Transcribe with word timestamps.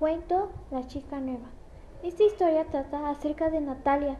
Cuento 0.00 0.50
La 0.70 0.86
chica 0.86 1.20
nueva. 1.20 1.50
Esta 2.02 2.24
historia 2.24 2.64
trata 2.64 3.10
acerca 3.10 3.50
de 3.50 3.60
Natalia, 3.60 4.16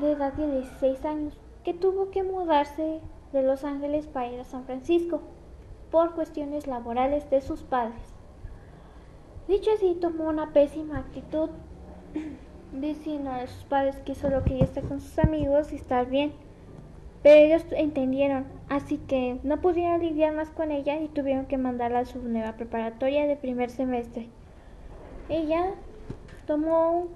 de 0.00 0.12
edad 0.12 0.32
de 0.32 0.50
16 0.50 1.04
años, 1.04 1.38
que 1.62 1.74
tuvo 1.74 2.10
que 2.10 2.22
mudarse 2.22 3.02
de 3.30 3.42
Los 3.42 3.64
Ángeles 3.64 4.06
para 4.06 4.28
ir 4.28 4.40
a 4.40 4.44
San 4.44 4.64
Francisco 4.64 5.20
por 5.90 6.14
cuestiones 6.14 6.66
laborales 6.66 7.28
de 7.28 7.42
sus 7.42 7.62
padres. 7.64 8.00
Dicho 9.46 9.72
así, 9.72 9.94
tomó 10.00 10.26
una 10.26 10.54
pésima 10.54 11.00
actitud, 11.00 11.50
diciendo 12.72 13.30
a 13.30 13.46
sus 13.46 13.64
padres 13.64 13.96
que 14.06 14.14
solo 14.14 14.42
quería 14.44 14.64
estar 14.64 14.84
con 14.84 15.02
sus 15.02 15.18
amigos 15.18 15.70
y 15.74 15.76
estar 15.76 16.08
bien. 16.08 16.32
Pero 17.22 17.44
ellos 17.44 17.66
entendieron, 17.72 18.46
así 18.70 18.96
que 18.96 19.38
no 19.42 19.60
pudieron 19.60 20.00
lidiar 20.00 20.34
más 20.34 20.48
con 20.48 20.70
ella 20.70 20.98
y 20.98 21.08
tuvieron 21.08 21.44
que 21.44 21.58
mandarla 21.58 21.98
a 21.98 22.04
su 22.06 22.22
nueva 22.22 22.54
preparatoria 22.56 23.26
de 23.26 23.36
primer 23.36 23.68
semestre. 23.68 24.30
Ella 25.28 25.72
tomó 26.46 27.08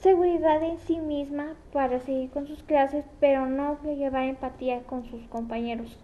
seguridad 0.00 0.62
en 0.62 0.78
sí 0.78 0.98
misma 0.98 1.54
para 1.72 2.00
seguir 2.00 2.30
con 2.30 2.46
sus 2.46 2.62
clases, 2.62 3.04
pero 3.20 3.46
no 3.46 3.78
llevar 3.82 4.24
empatía 4.24 4.82
con 4.84 5.04
sus 5.04 5.26
compañeros. 5.28 5.98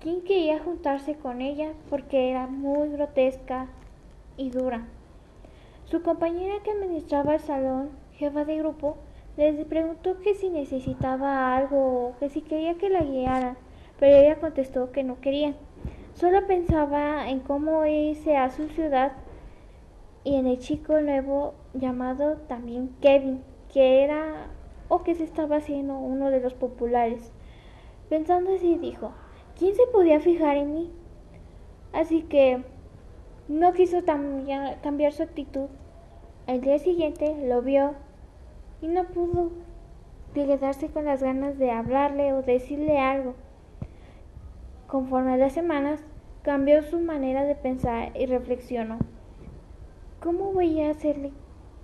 ¿Quién 0.00 0.20
quería 0.20 0.58
juntarse 0.58 1.14
con 1.14 1.40
ella 1.40 1.72
porque 1.88 2.30
era 2.30 2.46
muy 2.46 2.90
grotesca 2.90 3.68
y 4.36 4.50
dura? 4.50 4.86
Su 5.86 6.02
compañera 6.02 6.62
que 6.62 6.72
administraba 6.72 7.34
el 7.34 7.40
salón, 7.40 7.90
jefa 8.12 8.44
de 8.44 8.58
grupo, 8.58 8.98
les 9.38 9.64
preguntó 9.64 10.20
que 10.20 10.34
si 10.34 10.50
necesitaba 10.50 11.56
algo 11.56 12.08
o 12.08 12.16
que 12.18 12.28
si 12.28 12.42
quería 12.42 12.74
que 12.74 12.90
la 12.90 13.02
guiaran, 13.02 13.56
pero 13.98 14.16
ella 14.16 14.38
contestó 14.38 14.92
que 14.92 15.04
no 15.04 15.20
quería. 15.22 15.54
Solo 16.12 16.46
pensaba 16.46 17.30
en 17.30 17.40
cómo 17.40 17.86
irse 17.86 18.36
a 18.36 18.50
su 18.50 18.68
ciudad 18.68 19.12
y 20.22 20.36
en 20.36 20.46
el 20.46 20.58
chico 20.58 21.00
nuevo 21.00 21.54
llamado 21.72 22.36
también 22.48 22.94
Kevin, 23.00 23.42
que 23.72 24.04
era 24.04 24.48
o 24.88 25.02
que 25.02 25.14
se 25.14 25.24
estaba 25.24 25.56
haciendo 25.56 25.96
uno 25.96 26.30
de 26.30 26.40
los 26.40 26.54
populares. 26.54 27.32
Pensando 28.08 28.54
así 28.54 28.76
dijo, 28.76 29.12
¿quién 29.58 29.74
se 29.74 29.86
podía 29.86 30.20
fijar 30.20 30.56
en 30.56 30.74
mí? 30.74 30.90
Así 31.92 32.22
que 32.22 32.62
no 33.48 33.72
quiso 33.72 34.04
cambiar 34.04 35.12
su 35.12 35.22
actitud. 35.22 35.68
El 36.46 36.60
día 36.60 36.78
siguiente 36.78 37.36
lo 37.46 37.62
vio 37.62 37.94
y 38.82 38.88
no 38.88 39.04
pudo 39.04 39.50
quedarse 40.34 40.88
con 40.88 41.04
las 41.04 41.22
ganas 41.22 41.58
de 41.58 41.70
hablarle 41.70 42.32
o 42.32 42.42
decirle 42.42 42.98
algo. 42.98 43.34
Conforme 44.86 45.34
a 45.34 45.36
las 45.36 45.52
semanas, 45.52 46.00
cambió 46.42 46.82
su 46.82 46.98
manera 46.98 47.44
de 47.44 47.54
pensar 47.54 48.10
y 48.16 48.26
reflexionó. 48.26 48.98
¿Cómo 50.20 50.52
voy 50.52 50.82
a 50.82 50.90
hacerle 50.90 51.32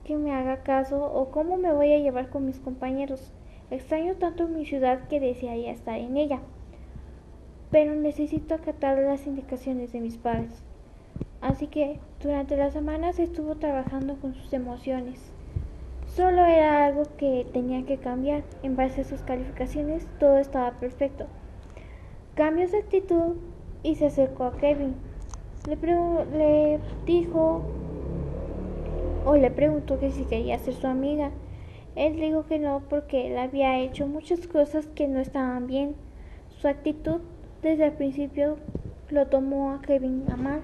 que 0.05 0.15
me 0.15 0.31
haga 0.31 0.63
caso 0.63 1.03
o 1.03 1.31
cómo 1.31 1.57
me 1.57 1.73
voy 1.73 1.95
a 1.95 1.99
llevar 1.99 2.29
con 2.29 2.45
mis 2.45 2.61
compañeros? 2.61 3.33
Extraño 3.71 4.17
tanto 4.17 4.47
mi 4.47 4.67
ciudad 4.67 5.09
que 5.09 5.21
desearía 5.21 5.73
estar 5.73 5.99
en 5.99 6.19
ella, 6.19 6.41
pero 7.71 7.95
necesito 7.95 8.55
acatar 8.55 8.99
las 8.99 9.27
indicaciones 9.27 9.93
de 9.93 10.03
mis 10.03 10.19
padres. 10.19 10.63
Así 11.41 11.69
que 11.69 11.99
durante 12.23 12.59
las 12.59 12.75
semanas 12.75 13.19
estuvo 13.19 13.55
trabajando 13.55 14.17
con 14.17 14.35
sus 14.35 14.53
emociones. 14.53 15.19
Solo 16.07 16.45
era 16.45 16.85
algo 16.85 17.05
que 17.17 17.47
tenía 17.55 17.87
que 17.87 17.97
cambiar. 17.97 18.43
En 18.63 18.77
base 18.77 19.01
a 19.01 19.05
sus 19.05 19.23
calificaciones 19.23 20.07
todo 20.21 20.37
estaba 20.37 20.73
perfecto. 20.73 21.27
Cambió 22.35 22.69
su 22.69 22.77
actitud 22.77 23.37
y 23.83 23.95
se 23.95 24.07
acercó 24.07 24.45
a 24.45 24.59
Kevin. 24.59 24.95
Le, 25.67 25.77
le 26.37 26.81
dijo 27.07 27.63
o 29.27 29.37
le 29.37 29.51
preguntó 29.51 29.99
que 29.99 30.13
si 30.13 30.25
quería 30.25 30.59
ser 30.59 30.75
su 30.75 30.87
amiga. 30.87 31.31
Él 31.97 32.17
dijo 32.17 32.47
que 32.47 32.59
no 32.59 32.83
porque 32.89 33.27
él 33.27 33.39
había 33.39 33.81
hecho 33.81 34.07
muchas 34.07 34.47
cosas 34.47 34.87
que 34.87 35.09
no 35.09 35.19
estaban 35.19 35.67
bien. 35.67 35.97
Su 36.61 36.69
actitud 36.69 37.21
desde 37.61 37.87
el 37.87 37.93
principio 37.93 38.57
lo 39.11 39.27
tomó 39.27 39.73
a 39.73 39.83
Kevin 39.83 40.25
a 40.31 40.37
mal. 40.37 40.61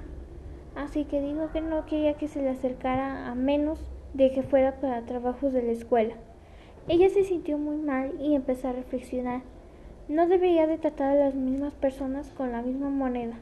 Así 0.76 1.04
que 1.04 1.20
dijo 1.20 1.50
que 1.52 1.60
no 1.60 1.86
quería 1.86 2.14
que 2.14 2.28
se 2.28 2.40
le 2.40 2.50
acercara 2.50 3.28
a 3.28 3.34
menos 3.34 3.80
de 4.14 4.30
que 4.30 4.42
fuera 4.42 4.80
para 4.80 5.02
trabajos 5.02 5.52
de 5.52 5.62
la 5.62 5.72
escuela. 5.72 6.14
Ella 6.86 7.08
se 7.10 7.24
sintió 7.24 7.58
muy 7.58 7.76
mal 7.76 8.12
y 8.20 8.34
empezó 8.34 8.68
a 8.68 8.72
reflexionar. 8.72 9.42
No 10.08 10.28
debería 10.28 10.66
de 10.66 10.78
tratar 10.78 11.16
a 11.16 11.24
las 11.24 11.34
mismas 11.34 11.74
personas 11.74 12.30
con 12.36 12.52
la 12.52 12.62
misma 12.62 12.90
moneda. 12.90 13.34